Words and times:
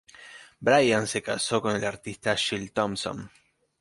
Brian 0.59 1.05
se 1.05 1.21
casó 1.21 1.61
con 1.61 1.79
la 1.79 1.87
artista 1.87 2.35
Jill 2.35 2.71
Thompson. 2.71 3.29